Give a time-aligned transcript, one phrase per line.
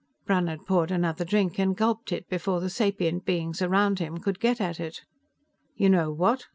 [0.25, 4.59] Brannhard poured another drink and gulped it before the sapient beings around him could get
[4.59, 5.01] at it.
[5.75, 6.47] "You know what?